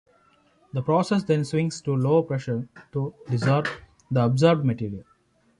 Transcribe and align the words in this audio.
The 0.73 0.81
process 0.81 1.21
then 1.23 1.45
swings 1.45 1.79
to 1.83 1.95
low 1.95 2.23
pressure 2.23 2.67
to 2.93 3.13
desorb 3.29 3.67
the 4.09 4.21
adsorbed 4.27 4.63
material. 4.63 5.03